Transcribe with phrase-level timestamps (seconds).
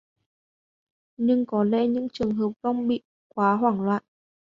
[1.17, 4.03] Nhưng có lẽ những trường hợp vong bị quá hoảng loạn